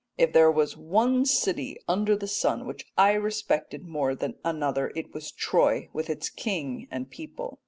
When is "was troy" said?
5.13-5.89